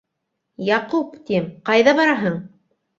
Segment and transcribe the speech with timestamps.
[0.69, 2.45] -Яҡуп, тим, ҡайҙа бараһың?